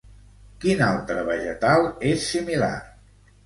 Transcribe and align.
Quin 0.63 0.81
altre 0.85 1.27
vegetal 1.29 1.87
és 2.15 2.27
similar? 2.33 2.75